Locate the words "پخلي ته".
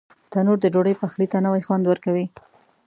1.01-1.37